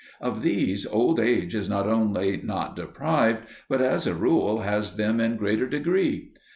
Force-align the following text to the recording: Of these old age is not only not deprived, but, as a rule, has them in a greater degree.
Of 0.19 0.41
these 0.41 0.87
old 0.87 1.19
age 1.19 1.53
is 1.53 1.69
not 1.69 1.85
only 1.87 2.41
not 2.43 2.75
deprived, 2.75 3.43
but, 3.69 3.81
as 3.83 4.07
a 4.07 4.15
rule, 4.15 4.61
has 4.61 4.95
them 4.95 5.19
in 5.19 5.33
a 5.33 5.37
greater 5.37 5.67
degree. 5.67 6.31